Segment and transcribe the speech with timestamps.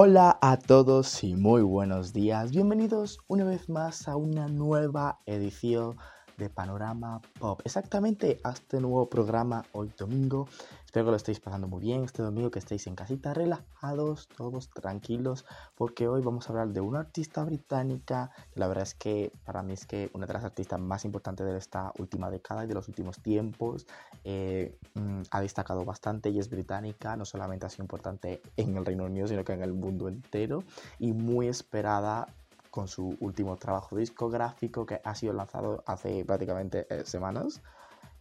[0.00, 2.52] Hola a todos y muy buenos días.
[2.52, 5.96] Bienvenidos una vez más a una nueva edición
[6.36, 7.60] de Panorama Pop.
[7.64, 10.46] Exactamente a este nuevo programa hoy domingo.
[10.88, 14.70] Espero que lo estéis pasando muy bien este domingo, que estéis en casita relajados, todos
[14.70, 15.44] tranquilos,
[15.74, 19.62] porque hoy vamos a hablar de una artista británica, que la verdad es que para
[19.62, 22.72] mí es que una de las artistas más importantes de esta última década y de
[22.72, 23.86] los últimos tiempos.
[24.24, 28.86] Eh, mm, ha destacado bastante y es británica, no solamente ha sido importante en el
[28.86, 30.64] Reino Unido, sino que en el mundo entero
[30.98, 32.28] y muy esperada
[32.70, 37.60] con su último trabajo discográfico que ha sido lanzado hace prácticamente eh, semanas.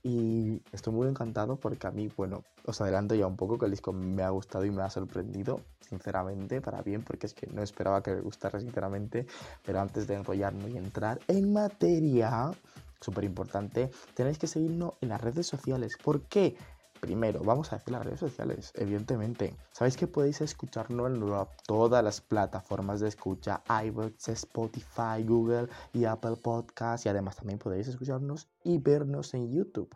[0.07, 3.71] Y estoy muy encantado porque a mí, bueno, os adelanto ya un poco que el
[3.71, 7.61] disco me ha gustado y me ha sorprendido, sinceramente, para bien, porque es que no
[7.61, 9.27] esperaba que me gustara, sinceramente.
[9.65, 12.51] Pero antes de enrollarme y entrar en materia,
[13.01, 15.97] súper importante, tenéis que seguirnos en las redes sociales.
[16.01, 16.55] ¿Por qué?
[16.99, 19.55] Primero, vamos a decir las redes sociales, evidentemente.
[19.71, 21.23] Sabéis que podéis escucharnos en
[21.65, 27.05] todas las plataformas de escucha, iVoox, Spotify, Google y Apple Podcasts.
[27.05, 29.95] Y además también podéis escucharnos y vernos en YouTube.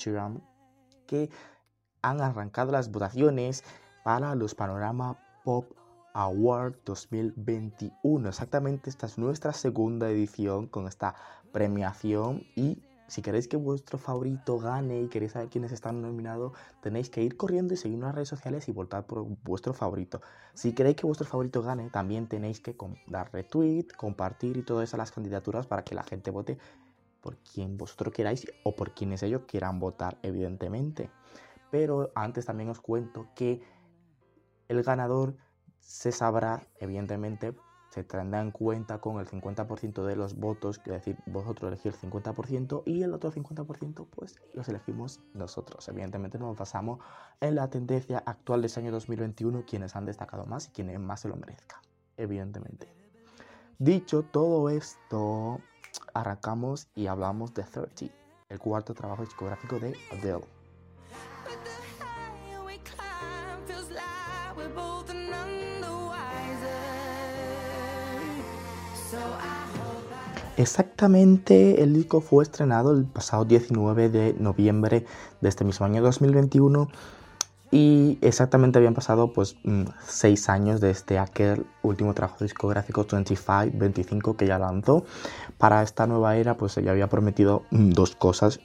[1.07, 1.31] que
[2.03, 3.65] han arrancado las votaciones
[4.05, 5.73] para los Panorama Pop
[6.13, 8.29] Award 2021.
[8.29, 11.15] Exactamente, esta es nuestra segunda edición con esta
[11.51, 17.09] premiación y si queréis que vuestro favorito gane y queréis saber quiénes están nominados, tenéis
[17.11, 20.21] que ir corriendo y seguir las redes sociales y votar por vuestro favorito.
[20.55, 24.97] Si queréis que vuestro favorito gane, también tenéis que dar retweet, compartir y todo eso
[24.97, 26.59] a las candidaturas para que la gente vote
[27.21, 31.11] por quien vosotros queráis o por quienes ellos quieran votar, evidentemente.
[31.71, 33.61] Pero antes también os cuento que
[34.69, 35.37] el ganador
[35.81, 37.55] se sabrá, evidentemente,
[37.97, 42.11] se tendrá en cuenta con el 50% de los votos, es decir, vosotros elegís el
[42.11, 45.89] 50% y el otro 50% pues los elegimos nosotros.
[45.89, 47.01] Evidentemente nos basamos
[47.41, 51.21] en la tendencia actual de este año 2021, quienes han destacado más y quienes más
[51.21, 51.81] se lo merezcan,
[52.19, 52.87] evidentemente.
[53.79, 55.59] Dicho todo esto,
[56.13, 58.15] arrancamos y hablamos de 30,
[58.51, 60.56] el cuarto trabajo discográfico de Adele.
[70.57, 75.05] Exactamente, el disco fue estrenado el pasado 19 de noviembre
[75.43, 76.89] de este mismo año 2021
[77.71, 84.37] y exactamente habían pasado pues mm, seis años desde aquel último trabajo discográfico 25, 25
[84.39, 85.05] que ya lanzó.
[85.59, 88.61] Para esta nueva era pues ella había prometido mm, dos cosas,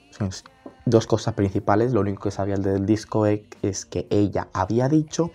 [0.85, 1.91] dos cosas principales.
[1.91, 5.31] Lo único que sabía del disco es que ella había dicho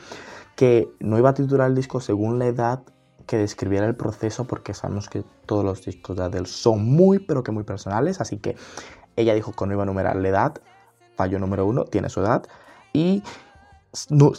[0.55, 2.83] que no iba a titular el disco según la edad
[3.27, 7.43] que describiera el proceso porque sabemos que todos los discos de Adele son muy pero
[7.43, 8.57] que muy personales, así que
[9.17, 10.55] ella dijo que no iba a numerar la edad,
[11.15, 12.47] fallo número uno, tiene su edad,
[12.93, 13.23] y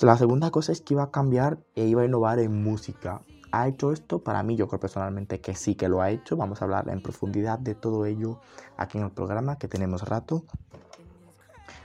[0.02, 3.22] la segunda cosa es que iba a cambiar e iba a innovar en música.
[3.52, 4.20] ¿Ha hecho esto?
[4.20, 7.02] Para mí yo creo personalmente que sí que lo ha hecho, vamos a hablar en
[7.02, 8.40] profundidad de todo ello
[8.78, 10.44] aquí en el programa que tenemos rato,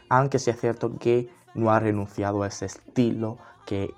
[0.09, 3.95] aunque sí es cierto que no ha renunciado a ese estilo que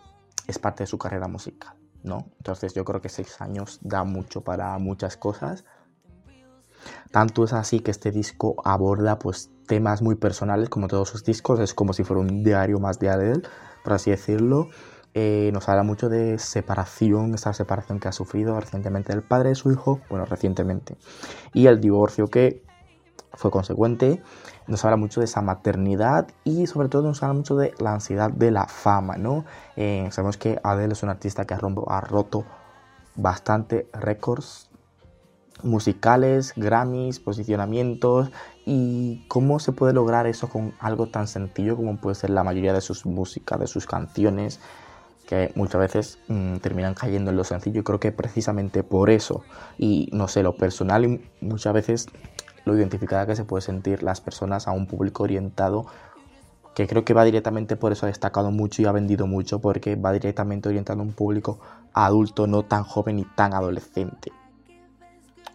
[0.46, 1.74] es parte de su carrera musical.
[2.04, 2.30] ¿No?
[2.36, 5.64] Entonces yo creo que seis años da mucho para muchas cosas.
[7.10, 11.58] Tanto es así que este disco aborda pues temas muy personales como todos sus discos,
[11.60, 13.42] es como si fuera un diario más de Adele,
[13.82, 14.68] por así decirlo.
[15.14, 19.54] Eh, nos habla mucho de separación, esa separación que ha sufrido recientemente del padre de
[19.54, 20.96] su hijo, bueno, recientemente,
[21.52, 22.63] y el divorcio que
[23.34, 24.22] fue consecuente.
[24.66, 28.30] Nos habla mucho de esa maternidad y sobre todo nos habla mucho de la ansiedad
[28.30, 29.44] de la fama, ¿no?
[29.76, 32.44] Eh, sabemos que Adele es un artista que ha, ha roto
[33.16, 34.68] bastante récords
[35.62, 38.30] musicales, Grammys, posicionamientos
[38.66, 42.72] y cómo se puede lograr eso con algo tan sencillo como puede ser la mayoría
[42.72, 44.60] de sus músicas, de sus canciones,
[45.26, 47.80] que muchas veces mm, terminan cayendo en lo sencillo.
[47.80, 49.42] Y creo que precisamente por eso,
[49.78, 52.06] y no sé, lo personal, muchas veces
[52.64, 55.86] lo identificada que se puede sentir las personas a un público orientado
[56.74, 59.94] que creo que va directamente, por eso ha destacado mucho y ha vendido mucho, porque
[59.96, 61.60] va directamente orientado a un público
[61.92, 64.32] adulto, no tan joven y tan adolescente.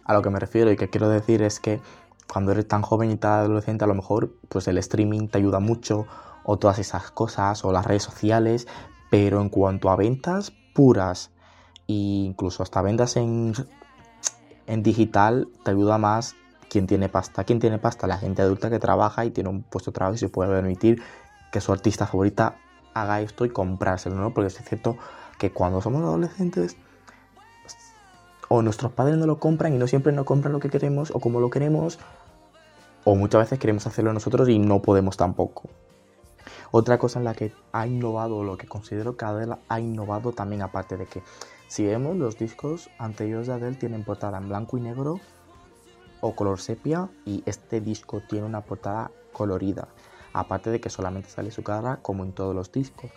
[0.04, 1.80] A lo que me refiero y que quiero decir es que
[2.26, 5.60] cuando eres tan joven y tan adolescente, a lo mejor pues el streaming te ayuda
[5.60, 6.06] mucho,
[6.42, 8.66] o todas esas cosas, o las redes sociales,
[9.10, 11.30] pero en cuanto a ventas puras,
[11.86, 13.52] e incluso hasta ventas en,
[14.66, 16.34] en digital, te ayuda más
[16.70, 17.44] ¿quién tiene pasta?
[17.44, 18.06] ¿Quién tiene pasta?
[18.06, 21.02] La gente adulta que trabaja y tiene un puesto de trabajo y se puede permitir
[21.52, 22.56] que su artista favorita
[22.94, 24.32] haga esto y comprárselo, ¿no?
[24.32, 24.96] Porque es cierto
[25.38, 26.76] que cuando somos adolescentes
[28.48, 31.20] o nuestros padres no lo compran y no siempre nos compran lo que queremos o
[31.20, 31.98] como lo queremos,
[33.04, 35.68] o muchas veces queremos hacerlo nosotros y no podemos tampoco.
[36.70, 40.62] Otra cosa en la que ha innovado, lo que considero que Adele ha innovado también,
[40.62, 41.22] aparte de que
[41.66, 45.20] si vemos los discos anteriores de Adele tienen portada en blanco y negro
[46.20, 49.88] o color sepia y este disco tiene una portada colorida.
[50.32, 53.10] Aparte de que solamente sale su cara como en todos los discos.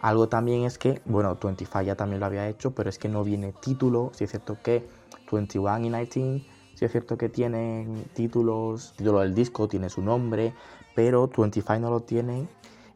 [0.00, 3.22] Algo también es que, bueno, 25 ya también lo había hecho, pero es que no
[3.22, 4.10] viene título.
[4.14, 4.88] Si es cierto que
[5.30, 6.44] 21 y 19,
[6.74, 10.54] si es cierto que tienen títulos, título del disco, tiene su nombre,
[10.94, 12.48] pero 25 no lo tiene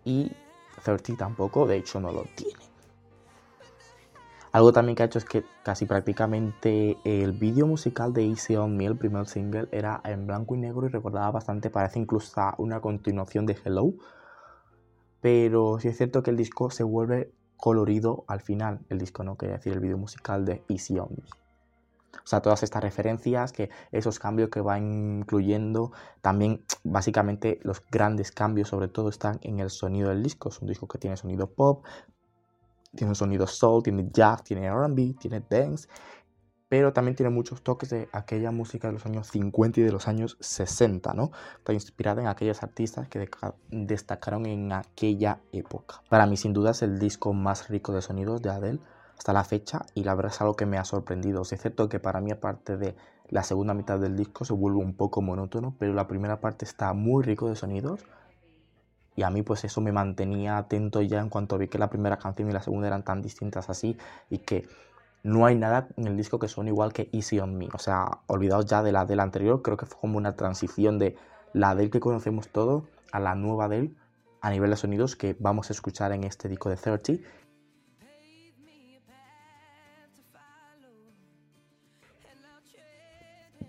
[0.04, 0.32] y
[0.82, 2.63] 30 tampoco, de hecho no lo tiene.
[4.54, 8.76] Algo también que ha hecho es que casi prácticamente el vídeo musical de Easy on
[8.76, 12.80] Me, el primer single, era en blanco y negro y recordaba bastante, parece incluso una
[12.80, 13.94] continuación de Hello.
[15.20, 18.78] Pero sí es cierto que el disco se vuelve colorido al final.
[18.90, 21.28] El disco no quiere decir el vídeo musical de Easy on Me.
[22.22, 25.90] O sea, todas estas referencias, que esos cambios que va incluyendo,
[26.22, 30.50] también básicamente los grandes cambios sobre todo están en el sonido del disco.
[30.50, 31.84] Es un disco que tiene sonido pop,
[32.94, 35.88] tiene un sonido soul, tiene jazz, tiene RB, tiene dance,
[36.68, 40.08] pero también tiene muchos toques de aquella música de los años 50 y de los
[40.08, 41.30] años 60, ¿no?
[41.58, 43.28] Está inspirada en aquellos artistas que
[43.70, 46.02] destacaron en aquella época.
[46.08, 48.80] Para mí, sin duda, es el disco más rico de sonidos de Adele
[49.16, 51.42] hasta la fecha y la verdad es algo que me ha sorprendido.
[51.42, 52.96] Es cierto que para mí aparte de
[53.28, 56.92] la segunda mitad del disco se vuelve un poco monótono, pero la primera parte está
[56.92, 58.04] muy rico de sonidos
[59.16, 62.18] y a mí pues eso me mantenía atento ya en cuanto vi que la primera
[62.18, 63.96] canción y la segunda eran tan distintas así
[64.30, 64.66] y que
[65.22, 67.68] no hay nada en el disco que suene igual que Easy on Me.
[67.72, 71.16] O sea, olvidaos ya de la del anterior, creo que fue como una transición de
[71.52, 73.96] la del que conocemos todo a la nueva del
[74.42, 77.26] a nivel de sonidos que vamos a escuchar en este disco de 30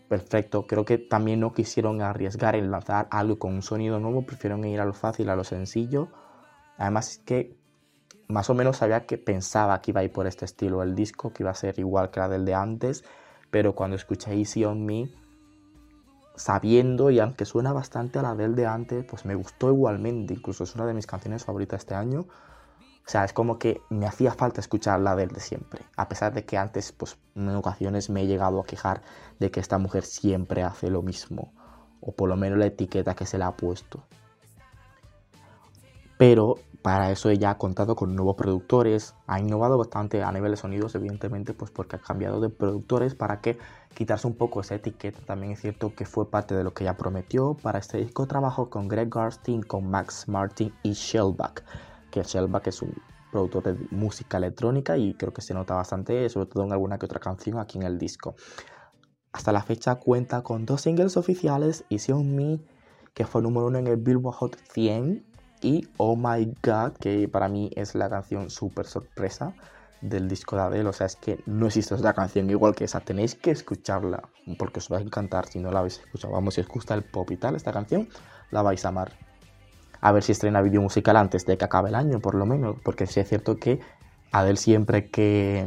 [0.09, 0.67] perfecto.
[0.67, 4.79] Creo que también no quisieron arriesgar en lanzar algo con un sonido nuevo, prefirieron ir
[4.79, 6.09] a lo fácil, a lo sencillo.
[6.77, 7.55] Además que
[8.27, 11.31] más o menos sabía que pensaba que iba a ir por este estilo el disco,
[11.31, 13.03] que iba a ser igual que la del de antes,
[13.51, 15.09] pero cuando escuché Easy on Me,
[16.35, 20.63] sabiendo y aunque suena bastante a la del de antes, pues me gustó igualmente, incluso
[20.63, 22.25] es una de mis canciones favoritas este año.
[23.05, 25.83] O sea, es como que me hacía falta escuchar la de siempre.
[25.95, 29.03] A pesar de que antes, pues en ocasiones me he llegado a quejar
[29.39, 31.53] de que esta mujer siempre hace lo mismo.
[32.01, 34.03] O por lo menos la etiqueta que se le ha puesto.
[36.17, 39.13] Pero para eso ella ha contado con nuevos productores.
[39.27, 43.39] Ha innovado bastante a nivel de sonidos, evidentemente, pues porque ha cambiado de productores para
[43.39, 43.59] que
[43.93, 45.19] quitarse un poco esa etiqueta.
[45.27, 47.55] También es cierto que fue parte de lo que ella prometió.
[47.61, 51.63] Para este disco trabajó con Greg Garstein, con Max Martin y Shellback
[52.15, 52.93] que Shellback es un
[53.29, 57.05] productor de música electrónica y creo que se nota bastante, sobre todo en alguna que
[57.05, 58.35] otra canción aquí en el disco.
[59.33, 62.61] Hasta la fecha cuenta con dos singles oficiales, Easy On Me,
[63.13, 65.25] que fue número uno en el Billboard Hot 100,
[65.61, 69.53] y Oh My God, que para mí es la canción súper sorpresa
[69.99, 70.87] del disco de Adele.
[70.87, 73.01] O sea, es que no existe otra canción igual que esa.
[73.01, 76.33] Tenéis que escucharla porque os va a encantar si no la habéis escuchado.
[76.33, 78.07] Vamos, si os gusta el pop y tal, esta canción
[78.51, 79.24] la vais a amar
[80.05, 82.75] a ver si estrena vídeo musical antes de que acabe el año, por lo menos,
[82.83, 83.79] porque sí es cierto que
[84.31, 85.65] Adele siempre que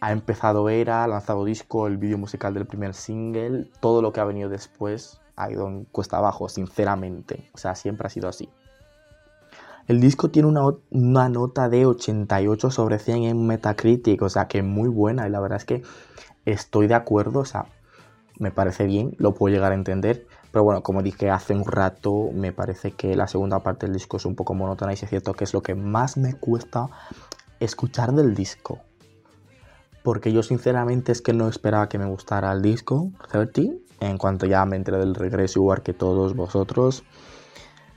[0.00, 4.18] ha empezado era, ha lanzado disco, el vídeo musical del primer single, todo lo que
[4.18, 7.48] ha venido después ha ido en cuesta abajo, sinceramente.
[7.54, 8.48] O sea, siempre ha sido así.
[9.86, 14.64] El disco tiene una, una, nota de 88 sobre 100 en Metacritic, o sea que
[14.64, 15.82] muy buena y la verdad es que
[16.44, 17.66] estoy de acuerdo, o sea,
[18.40, 20.26] me parece bien, lo puedo llegar a entender.
[20.52, 24.16] Pero bueno, como dije hace un rato, me parece que la segunda parte del disco
[24.16, 26.88] es un poco monótona y es cierto que es lo que más me cuesta
[27.60, 28.80] escuchar del disco.
[30.02, 33.62] Porque yo sinceramente es que no esperaba que me gustara el disco 30
[34.00, 37.04] en cuanto ya me enteré del regreso igual que todos vosotros.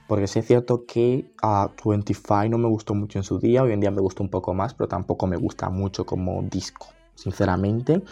[0.08, 3.72] Porque sí es cierto que a 25 no me gustó mucho en su día, hoy
[3.72, 8.04] en día me gusta un poco más, pero tampoco me gusta mucho como disco, sinceramente.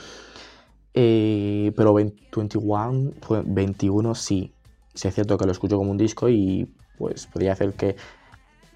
[0.94, 3.12] Eh, pero 21,
[3.46, 4.54] 21 sí.
[4.94, 7.96] Sí es cierto que lo escucho como un disco y pues podría hacer que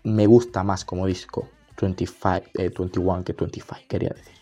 [0.03, 1.49] me gusta más como disco
[1.81, 4.33] 25, 21 eh, que 25, quería decir.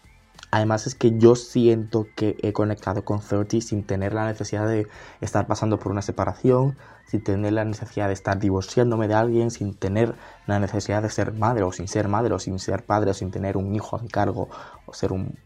[0.51, 4.87] Además es que yo siento que he conectado con 30 sin tener la necesidad de
[5.19, 6.77] estar pasando por una separación,
[7.07, 10.13] sin tener la necesidad de estar divorciándome de alguien, sin tener
[10.45, 13.31] la necesidad de ser madre o sin ser madre o sin ser padre o sin
[13.31, 14.47] tener un hijo a cargo
[14.85, 15.39] o ser un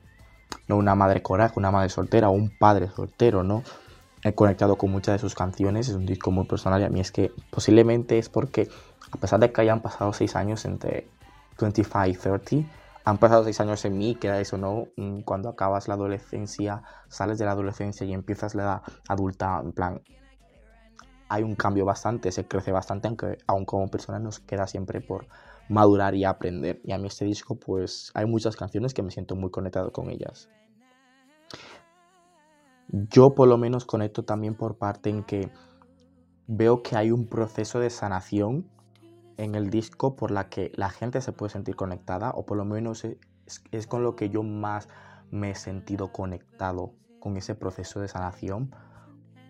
[0.68, 3.64] no una madre coraje, una madre soltera o un padre soltero, ¿no?
[4.24, 7.00] he conectado con muchas de sus canciones, es un disco muy personal y a mí
[7.00, 8.70] es que posiblemente es porque
[9.12, 11.08] a pesar de que hayan pasado seis años entre
[11.60, 12.70] 25 y 30,
[13.06, 14.88] han pasado seis años en mí, que era eso, ¿no?
[14.98, 19.72] Mm, cuando acabas la adolescencia, sales de la adolescencia y empiezas la edad adulta, en
[19.72, 20.02] plan,
[21.30, 25.26] hay un cambio bastante, se crece bastante, aunque aún como persona nos queda siempre por
[25.70, 26.82] madurar y aprender.
[26.84, 30.10] Y a mí este disco, pues hay muchas canciones que me siento muy conectado con
[30.10, 30.50] ellas.
[32.90, 35.52] Yo por lo menos conecto también por parte en que
[36.48, 38.70] veo que hay un proceso de sanación
[39.36, 42.66] en el disco por la que la gente se puede sentir conectada o por lo
[42.66, 43.18] menos es,
[43.72, 44.88] es con lo que yo más
[45.30, 48.72] me he sentido conectado con ese proceso de sanación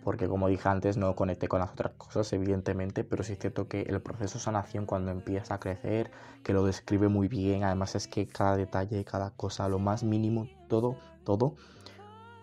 [0.04, 3.68] porque como dije antes no conecté con las otras cosas evidentemente, pero sí es cierto
[3.68, 6.10] que el proceso de sanación cuando empieza a crecer,
[6.42, 10.48] que lo describe muy bien, además es que cada detalle, cada cosa, lo más mínimo,
[10.68, 11.54] todo, todo,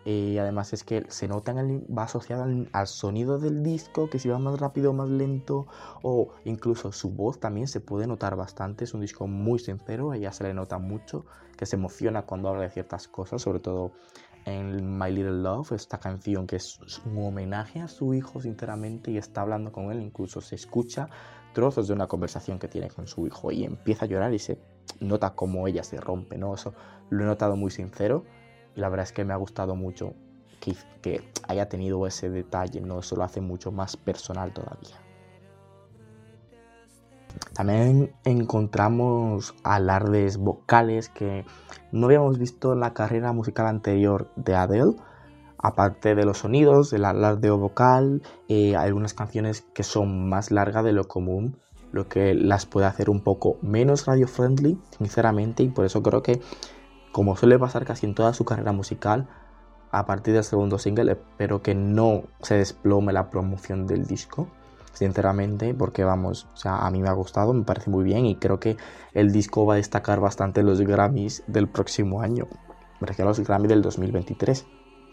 [0.08, 4.20] eh, además es que se nota en el, va asociado al, sonido del disco, que
[4.20, 5.66] si va más rápido más lento,
[6.04, 8.84] o incluso su voz también se puede notar bastante.
[8.84, 11.26] Es un disco muy sincero, a ella se le nota mucho,
[11.58, 13.94] que se emociona cuando habla de ciertas cosas, sobre todo
[14.46, 19.18] en My Little Love, esta canción que es un homenaje a su hijo sinceramente y
[19.18, 21.10] está hablando con él, incluso se escucha
[21.54, 24.60] trozos de una conversación que tiene con su hijo y empieza a llorar y se
[25.00, 26.54] nota como ella se rompe, ¿no?
[26.54, 26.74] Eso
[27.10, 28.24] lo he notado muy sincero
[28.76, 30.14] y la verdad es que me ha gustado mucho
[30.60, 33.00] que, que haya tenido ese detalle, ¿no?
[33.00, 35.05] Eso lo hace mucho más personal todavía.
[37.56, 41.46] También encontramos alardes vocales que
[41.94, 44.98] no habíamos visto en la carrera musical anterior de Adele.
[45.58, 50.92] Aparte de los sonidos, el alarde vocal, eh, algunas canciones que son más largas de
[50.92, 51.58] lo común,
[51.94, 56.22] lo que las puede hacer un poco menos radio friendly, sinceramente, y por eso creo
[56.22, 56.42] que,
[57.14, 59.30] como suele pasar casi en toda su carrera musical,
[59.92, 64.50] a partir del segundo single espero que no se desplome la promoción del disco
[64.96, 68.36] sinceramente, porque vamos, o sea, a mí me ha gustado, me parece muy bien y
[68.38, 68.78] creo que
[69.14, 72.48] el disco va a destacar bastante los Grammys del próximo año.
[73.00, 74.66] Me refiero a los Grammys del 2023.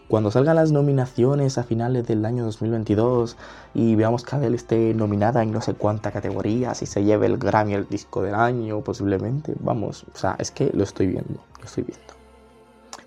[0.09, 3.37] Cuando salgan las nominaciones a finales del año 2022
[3.73, 7.39] y veamos que Adele esté nominada en no sé cuántas categorías y se lleve el
[7.39, 11.65] Grammy el disco del año posiblemente, vamos, o sea, es que lo estoy viendo, lo
[11.65, 12.13] estoy viendo.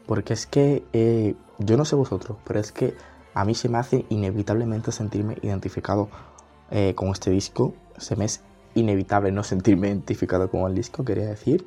[0.07, 2.95] Porque es que eh, yo no sé vosotros, pero es que
[3.35, 6.09] a mí se me hace inevitablemente sentirme identificado
[6.71, 7.73] eh, con este disco.
[7.97, 8.41] Se me es
[8.73, 11.65] inevitable no sentirme identificado con el disco, quería decir.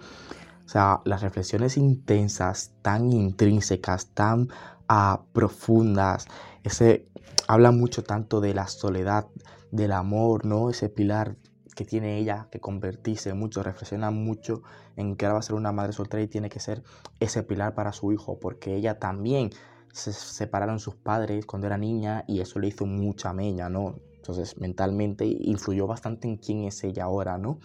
[0.64, 4.48] O sea, las reflexiones intensas, tan intrínsecas, tan
[4.88, 6.26] ah, profundas,
[6.62, 7.06] ese
[7.46, 9.26] habla mucho tanto de la soledad,
[9.70, 10.70] del amor, ¿no?
[10.70, 11.36] Ese pilar
[11.74, 14.62] que tiene ella que convertirse mucho, reflexiona mucho
[14.96, 16.82] en que ahora va a ser una madre soltera y tiene que ser
[17.20, 19.50] ese pilar para su hijo, porque ella también
[19.92, 23.96] se separaron sus padres cuando era niña y eso le hizo mucha meña, ¿no?
[24.28, 27.60] Entonces, mentalmente influyó bastante en quién es ella ahora, ¿no?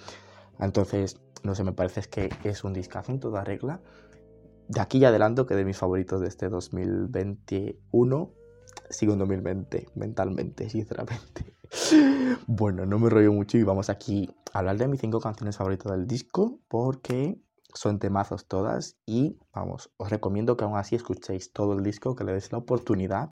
[0.62, 3.82] Entonces, no sé, me parece que es un discazo en toda regla.
[4.70, 8.32] De aquí ya adelanto que de mis favoritos de este 2021
[8.89, 11.53] sigo en 2020, mentalmente, sinceramente.
[12.48, 15.91] Bueno, no me rollo mucho y vamos aquí a hablar de mis cinco canciones favoritas
[15.91, 17.41] del disco porque
[17.74, 22.24] son temazos todas y vamos, os recomiendo que aún así escuchéis todo el disco, que
[22.24, 23.32] le deis la oportunidad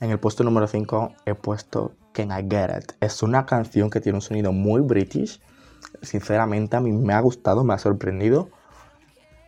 [0.00, 2.92] En el puesto número 5 he puesto Can I Get It.
[3.00, 5.40] Es una canción que tiene un sonido muy british.
[6.02, 8.50] Sinceramente a mí me ha gustado, me ha sorprendido.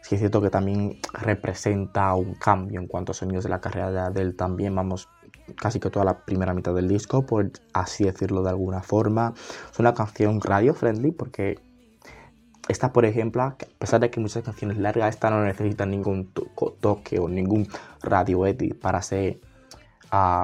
[0.02, 3.90] Sí es cierto que también representa un cambio en cuanto a sonidos de la carrera
[3.90, 4.74] de Adele también.
[4.76, 5.08] Vamos,
[5.56, 9.34] casi que toda la primera mitad del disco, por así decirlo de alguna forma.
[9.70, 11.60] Es una canción radio friendly porque
[12.68, 16.32] esta, por ejemplo, a pesar de que muchas canciones largas, esta no necesita ningún
[16.80, 17.68] toque o ningún
[18.02, 19.38] radio edit para ser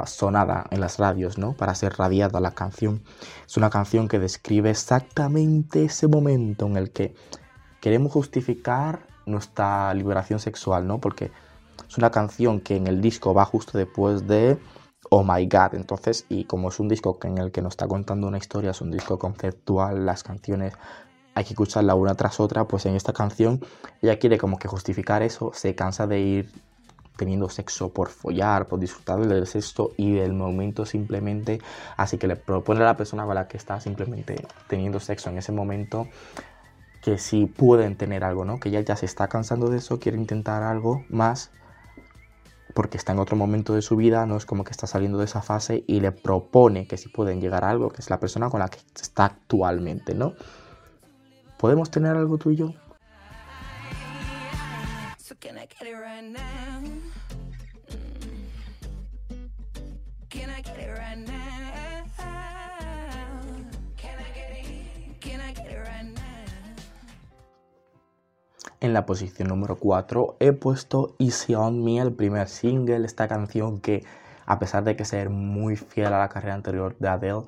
[0.07, 1.53] sonada en las radios, ¿no?
[1.53, 3.03] Para ser radiada la canción.
[3.47, 7.15] Es una canción que describe exactamente ese momento en el que
[7.81, 10.99] queremos justificar nuestra liberación sexual, ¿no?
[10.99, 11.31] Porque
[11.89, 14.59] es una canción que en el disco va justo después de
[15.11, 15.75] Oh My God.
[15.75, 18.81] Entonces, y como es un disco en el que nos está contando una historia, es
[18.81, 20.75] un disco conceptual, las canciones
[21.35, 23.61] hay que escucharla una tras otra, pues en esta canción
[24.03, 26.51] ella quiere como que justificar eso, se cansa de ir
[27.17, 31.61] teniendo sexo por follar, por disfrutar del sexo y del momento simplemente.
[31.97, 35.39] Así que le propone a la persona con la que está simplemente teniendo sexo en
[35.39, 36.09] ese momento
[37.03, 38.61] que si pueden tener algo, ¿no?
[38.61, 41.51] Que ella ya se está cansando de eso, quiere intentar algo más
[42.75, 45.25] porque está en otro momento de su vida, no es como que está saliendo de
[45.25, 48.51] esa fase y le propone que si pueden llegar a algo, que es la persona
[48.51, 50.35] con la que está actualmente, ¿no?
[51.59, 52.75] ¿Podemos tener algo tú y yo?
[68.81, 73.79] En la posición número 4 he puesto Easy On Me, el primer single, esta canción
[73.79, 74.05] que
[74.47, 77.43] a pesar de que ser muy fiel a la carrera anterior de Adele,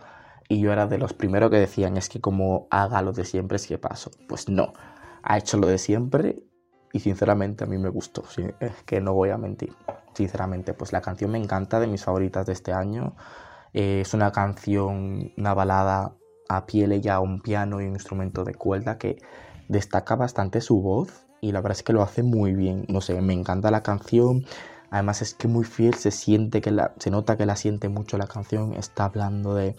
[0.51, 3.57] y yo era de los primeros que decían es que como haga lo de siempre
[3.57, 4.11] es que paso.
[4.29, 4.75] Pues no,
[5.23, 6.43] ha hecho lo de siempre
[6.93, 8.25] y sinceramente a mí me gustó,
[8.61, 9.75] es que no voy a mentir.
[10.13, 13.17] Sinceramente, pues la canción me encanta, de mis favoritas de este año.
[13.73, 16.15] Eh, es una canción, una balada
[16.51, 19.17] a piel y a un piano y un instrumento de cuerda que
[19.69, 22.85] destaca bastante su voz y la verdad es que lo hace muy bien.
[22.89, 24.45] No sé, me encanta la canción.
[24.91, 28.19] Además es que muy fiel, se siente que la, se nota que la siente mucho
[28.19, 28.75] la canción.
[28.75, 29.75] Está hablando de,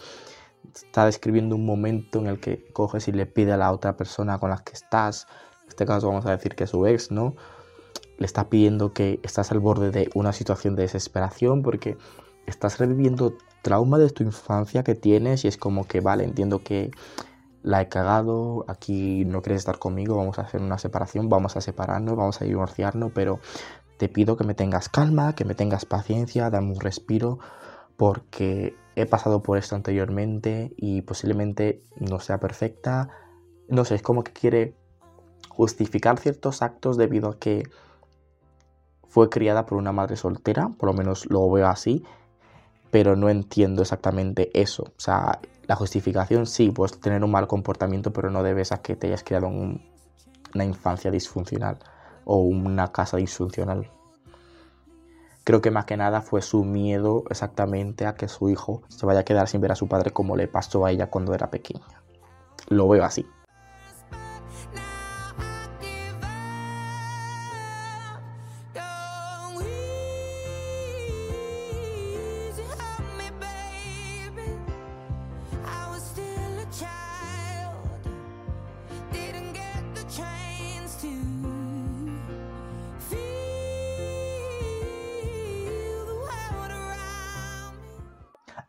[0.74, 4.40] está describiendo un momento en el que coges y le pide a la otra persona
[4.40, 5.28] con la que estás,
[5.63, 7.36] en este caso vamos a decir que es su ex, ¿no?
[8.18, 11.98] Le está pidiendo que estás al borde de una situación de desesperación porque
[12.46, 16.92] estás reviviendo trauma de tu infancia que tienes y es como que, vale, entiendo que
[17.63, 21.62] la he cagado, aquí no quieres estar conmigo, vamos a hacer una separación, vamos a
[21.62, 23.39] separarnos, vamos a divorciarnos, pero
[23.98, 27.39] te pido que me tengas calma, que me tengas paciencia, dame un respiro,
[27.96, 33.10] porque he pasado por esto anteriormente y posiblemente no sea perfecta.
[33.70, 34.75] No sé, es como que quiere
[35.48, 37.63] justificar ciertos actos debido a que
[39.08, 42.03] fue criada por una madre soltera, por lo menos lo veo así,
[42.91, 44.84] pero no entiendo exactamente eso.
[44.84, 48.96] O sea, la justificación sí, puedes tener un mal comportamiento, pero no debes a que
[48.96, 49.82] te hayas criado en
[50.53, 51.78] una infancia disfuncional
[52.26, 53.89] o una casa disfuncional.
[55.43, 59.21] Creo que más que nada fue su miedo exactamente a que su hijo se vaya
[59.21, 61.84] a quedar sin ver a su padre como le pasó a ella cuando era pequeña.
[62.69, 63.26] Lo veo así.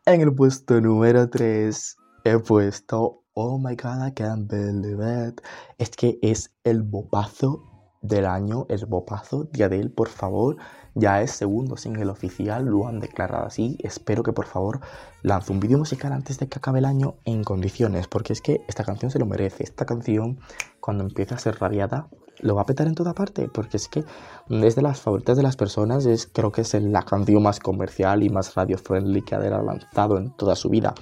[0.07, 5.41] En el puesto número 3 he puesto Oh my god, I can't believe it.
[5.79, 7.63] Es que es el bopazo
[8.03, 10.57] del año, el bopazo de Adele, por favor.
[10.93, 13.79] Ya es segundo single oficial, lo han declarado así.
[13.81, 14.79] Espero que por favor
[15.23, 18.61] lance un vídeo musical antes de que acabe el año en condiciones, porque es que
[18.67, 19.63] esta canción se lo merece.
[19.63, 20.39] Esta canción,
[20.81, 22.09] cuando empieza a ser radiada,
[22.45, 24.05] lo va a petar en toda parte, porque es que
[24.49, 28.23] es de las favoritas de las personas, es, creo que es la canción más comercial
[28.23, 30.93] y más radio friendly que ha lanzado en toda su vida.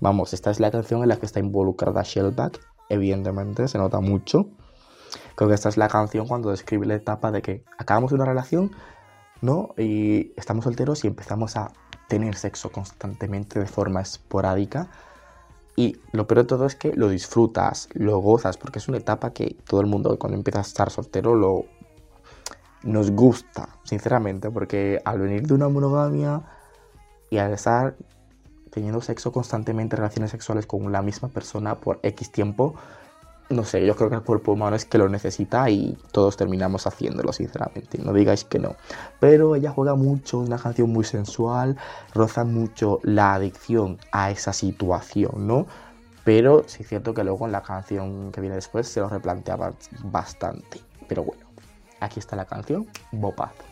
[0.00, 4.48] Vamos, esta es la canción en la que está involucrada Shellback, evidentemente, se nota mucho.
[5.36, 8.72] Creo que esta es la canción cuando describe la etapa de que acabamos una relación,
[9.40, 9.74] ¿no?
[9.78, 11.72] Y estamos solteros y empezamos a
[12.08, 14.90] tener sexo constantemente de forma esporádica
[15.78, 19.32] y lo peor de todo es que lo disfrutas, lo gozas, porque es una etapa
[19.32, 21.66] que todo el mundo cuando empieza a estar soltero lo
[22.82, 26.42] nos gusta, sinceramente, porque al venir de una monogamia
[27.30, 27.94] y al estar
[28.70, 32.74] teniendo sexo constantemente, relaciones sexuales con la misma persona por X tiempo,
[33.50, 36.86] no sé, yo creo que el cuerpo humano es que lo necesita y todos terminamos
[36.86, 37.98] haciéndolo, sinceramente.
[37.98, 38.76] No digáis que no.
[39.20, 41.76] Pero ella juega mucho, una canción muy sensual,
[42.14, 45.66] roza mucho la adicción a esa situación, ¿no?
[46.24, 49.72] Pero sí es cierto que luego en la canción que viene después se lo replanteaba
[50.04, 50.80] bastante.
[51.08, 51.46] Pero bueno,
[52.00, 53.64] aquí está la canción, Bopazo.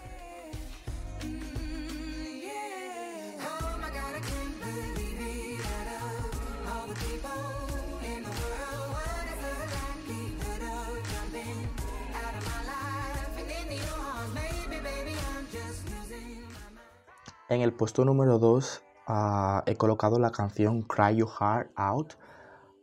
[17.48, 22.14] En el puesto número 2 ah, he colocado la canción Cry Your Heart Out.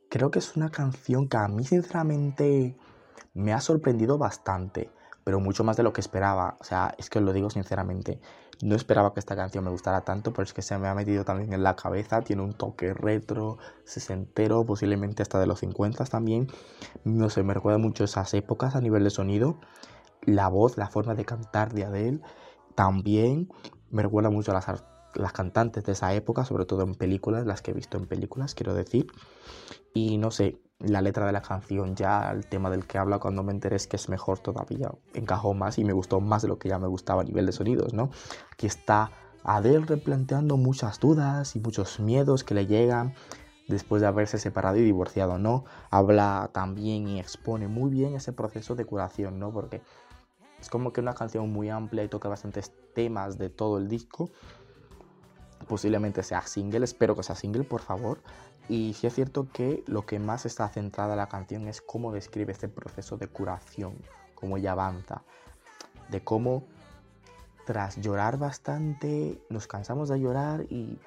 [0.10, 2.78] Creo que es una canción que a mí sinceramente
[3.34, 4.90] me ha sorprendido bastante,
[5.26, 6.56] pero mucho más de lo que esperaba.
[6.62, 8.22] O sea, es que os lo digo sinceramente.
[8.62, 11.26] No esperaba que esta canción me gustara tanto, pero es que se me ha metido
[11.26, 12.22] también en la cabeza.
[12.22, 16.48] Tiene un toque retro, sesentero, posiblemente hasta de los 50 también.
[17.04, 19.60] No sé, me recuerda mucho esas épocas a nivel de sonido.
[20.22, 22.22] La voz, la forma de cantar de Adele
[22.76, 23.50] también
[23.94, 24.84] me recuerda mucho a las,
[25.16, 28.56] las cantantes de esa época, sobre todo en películas, las que he visto en películas,
[28.56, 29.08] quiero decir.
[29.94, 33.44] Y no sé, la letra de la canción ya, el tema del que habla cuando
[33.44, 36.58] me enteré es que es mejor todavía, encajó más y me gustó más de lo
[36.58, 38.10] que ya me gustaba a nivel de sonidos, ¿no?
[38.52, 39.12] Aquí está
[39.44, 43.14] Adele replanteando muchas dudas y muchos miedos que le llegan
[43.68, 45.66] después de haberse separado y divorciado, ¿no?
[45.90, 49.52] Habla también y expone muy bien ese proceso de curación, ¿no?
[49.52, 49.82] Porque
[50.64, 54.30] es como que una canción muy amplia y toca bastantes temas de todo el disco.
[55.68, 58.22] Posiblemente sea single, espero que sea single, por favor.
[58.70, 62.54] Y sí es cierto que lo que más está centrada la canción es cómo describe
[62.54, 63.98] este proceso de curación,
[64.36, 65.24] cómo ella avanza,
[66.10, 66.64] de cómo
[67.66, 70.98] tras llorar bastante nos cansamos de llorar y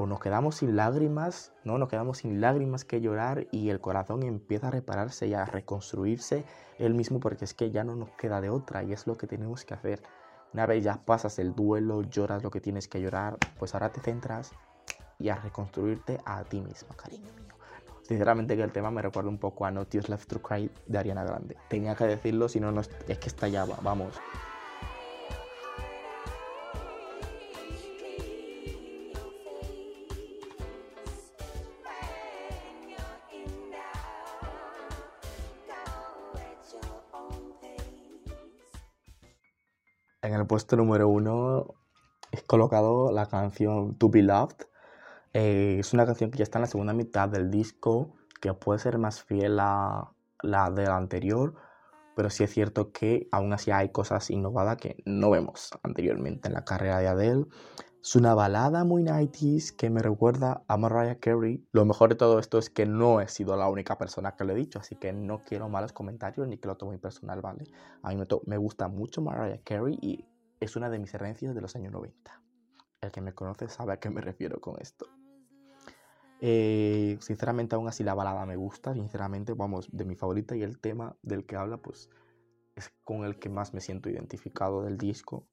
[0.00, 1.76] o nos quedamos sin lágrimas, ¿no?
[1.76, 6.44] Nos quedamos sin lágrimas que llorar y el corazón empieza a repararse y a reconstruirse
[6.78, 9.26] él mismo porque es que ya no nos queda de otra y es lo que
[9.26, 10.00] tenemos que hacer.
[10.54, 14.00] Una vez ya pasas el duelo, lloras lo que tienes que llorar, pues ahora te
[14.00, 14.52] centras
[15.18, 17.54] y a reconstruirte a ti misma, cariño mío.
[18.02, 20.98] Sinceramente que el tema me recuerda un poco a No Tears Left to Cry de
[20.98, 21.56] Ariana Grande.
[21.68, 24.14] Tenía que decirlo, si no es que estallaba, vamos.
[40.58, 41.76] Puesto número uno
[42.32, 44.66] he colocado la canción To Be Loved.
[45.32, 48.80] Eh, es una canción que ya está en la segunda mitad del disco, que puede
[48.80, 50.10] ser más fiel a
[50.42, 51.54] la de la anterior,
[52.16, 56.54] pero sí es cierto que aún así hay cosas innovadas que no vemos anteriormente en
[56.54, 57.46] la carrera de Adele.
[58.02, 61.64] Es una balada muy 90 que me recuerda a Mariah Carey.
[61.70, 64.54] Lo mejor de todo esto es que no he sido la única persona que lo
[64.54, 67.62] he dicho, así que no quiero malos comentarios ni que lo tome personal, ¿vale?
[68.02, 70.24] A mí me, me gusta mucho Mariah Carey y
[70.60, 72.42] es una de mis herencias de los años 90.
[73.00, 75.06] El que me conoce sabe a qué me refiero con esto.
[76.40, 80.78] Eh, sinceramente, aún así la balada me gusta, sinceramente, vamos, de mi favorita y el
[80.78, 82.10] tema del que habla, pues
[82.76, 85.46] es con el que más me siento identificado del disco,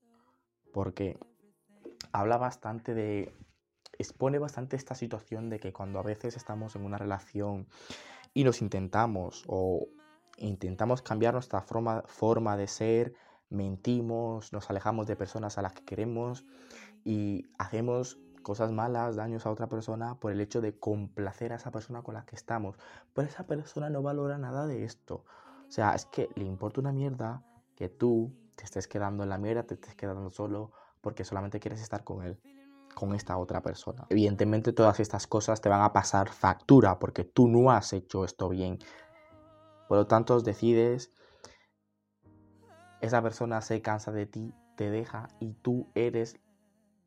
[0.74, 1.18] porque
[2.12, 3.34] habla bastante de,
[3.98, 7.68] expone bastante esta situación de que cuando a veces estamos en una relación
[8.34, 9.88] y nos intentamos o
[10.38, 13.13] intentamos cambiar nuestra forma, forma de ser,
[13.49, 16.45] mentimos, nos alejamos de personas a las que queremos
[17.03, 21.71] y hacemos cosas malas, daños a otra persona por el hecho de complacer a esa
[21.71, 22.77] persona con la que estamos.
[23.13, 25.25] Pero esa persona no valora nada de esto.
[25.67, 27.43] O sea, es que le importa una mierda
[27.75, 31.81] que tú te estés quedando en la mierda, te estés quedando solo porque solamente quieres
[31.81, 32.39] estar con él,
[32.93, 34.05] con esta otra persona.
[34.10, 38.49] Evidentemente todas estas cosas te van a pasar factura porque tú no has hecho esto
[38.49, 38.79] bien.
[39.88, 41.12] Por lo tanto, decides,
[43.01, 46.38] esa persona se cansa de ti, te deja y tú eres,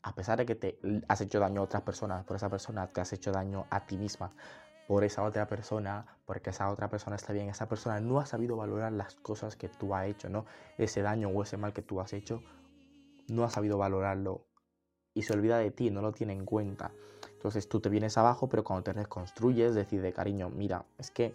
[0.02, 3.00] a pesar de que te has hecho daño a otras personas, por esa persona te
[3.00, 4.32] has hecho daño a ti misma,
[4.86, 8.56] por esa otra persona, porque esa otra persona está bien, esa persona no ha sabido
[8.56, 10.46] valorar las cosas que tú has hecho, ¿no?
[10.78, 12.42] Ese daño o ese mal que tú has hecho
[13.28, 14.46] no ha sabido valorarlo
[15.14, 16.92] y se olvida de ti, no lo tiene en cuenta.
[17.32, 21.34] Entonces tú te vienes abajo, pero cuando te reconstruyes, decides, cariño, mira, es que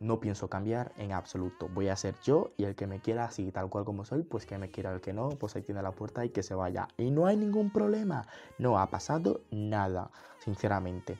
[0.00, 1.68] no pienso cambiar en absoluto.
[1.72, 4.46] Voy a ser yo y el que me quiera así, tal cual como soy, pues
[4.46, 4.92] que me quiera.
[4.92, 6.88] El que no, pues ahí tiene la puerta y que se vaya.
[6.96, 8.26] Y no hay ningún problema.
[8.58, 11.18] No ha pasado nada, sinceramente.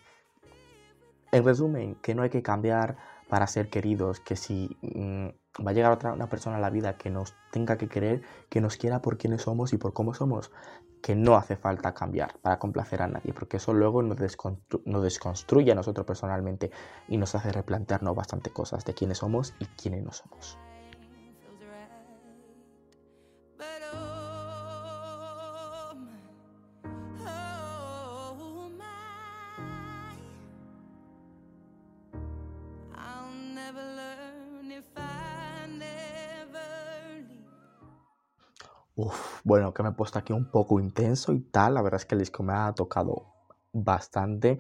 [1.33, 2.97] En resumen, que no hay que cambiar
[3.29, 5.29] para ser queridos, que si mm,
[5.67, 8.61] va a llegar otra una persona a la vida que nos tenga que querer, que
[8.61, 10.53] nos quiera por quienes somos y por cómo somos,
[11.07, 15.75] que no hace falta cambiar para complacer a nadie, porque eso luego nos, desconstruye a
[15.77, 16.73] nosotros personalmente
[17.07, 20.59] y nos hace replantearnos bastante cosas de quiénes somos y quiénes no somos.
[39.45, 41.75] Bueno, que me he puesto aquí un poco intenso y tal.
[41.75, 43.27] La verdad es que el disco me ha tocado
[43.73, 44.59] bastante.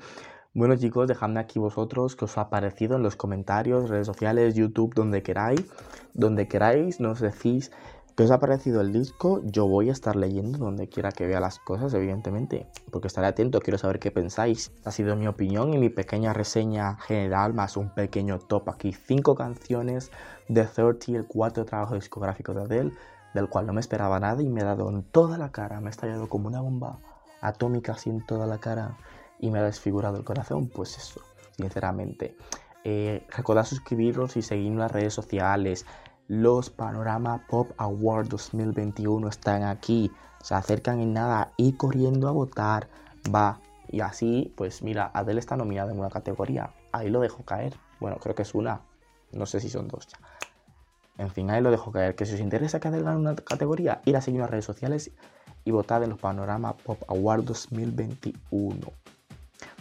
[0.52, 4.94] Bueno chicos, dejadme aquí vosotros qué os ha parecido en los comentarios, redes sociales, YouTube,
[4.94, 5.64] donde queráis.
[6.12, 7.72] Donde queráis, nos decís
[8.14, 9.40] qué os ha parecido el disco.
[9.44, 12.66] Yo voy a estar leyendo donde quiera que vea las cosas, evidentemente.
[12.90, 14.70] Porque estaré atento, quiero saber qué pensáis.
[14.84, 18.92] Ha sido mi opinión y mi pequeña reseña general, más un pequeño top aquí.
[18.92, 20.10] Cinco canciones
[20.48, 22.92] de 30, el cuarto trabajo discográfico de Adele
[23.36, 25.86] del cual no me esperaba nada y me ha dado en toda la cara, me
[25.86, 26.98] ha estallado como una bomba
[27.40, 28.96] atómica así en toda la cara
[29.38, 31.20] y me ha desfigurado el corazón, pues eso,
[31.56, 32.36] sinceramente.
[32.84, 35.86] Eh, recordad suscribiros y seguir en las redes sociales.
[36.28, 40.10] Los Panorama Pop Awards 2021 están aquí.
[40.42, 42.88] Se acercan en nada y corriendo a votar.
[43.34, 43.60] Va.
[43.88, 46.70] Y así, pues mira, Adele está nominada en una categoría.
[46.92, 47.74] ahí lo dejo caer.
[48.00, 48.80] Bueno, creo que es una.
[49.32, 50.18] No sé si son dos ya.
[51.18, 52.14] En fin, ahí lo dejo caer.
[52.14, 55.10] Que si os interesa que haga una categoría, ir a seguir las redes sociales
[55.64, 58.92] y votar en los Panorama Pop Awards 2021.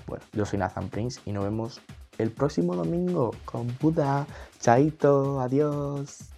[0.08, 1.82] Bueno, yo soy Nathan Prince y nos vemos
[2.17, 4.26] el próximo domingo con Buda.
[4.60, 6.35] Chaito, adiós.